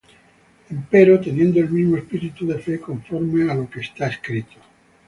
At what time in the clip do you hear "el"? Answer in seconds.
1.59-1.69